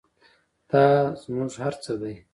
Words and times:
دا 0.69 0.83
زموږ 1.21 1.51
هر 1.63 1.73
څه 1.83 1.93
دی 2.01 2.15